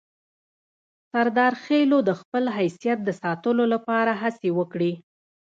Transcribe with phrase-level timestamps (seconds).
[1.11, 4.91] سردارخېلو د خپل حیثیت د ساتلو لپاره هڅې وکړې.